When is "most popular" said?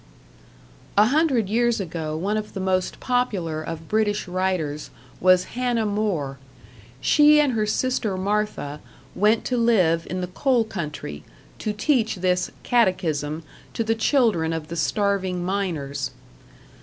2.59-3.61